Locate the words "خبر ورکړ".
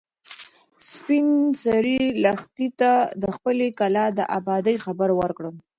4.85-5.43